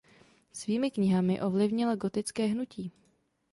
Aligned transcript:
Svými 0.59 0.89
knihami 0.95 1.35
ovlivnila 1.47 1.93
gotické 2.03 2.43
hnutí. 2.51 2.85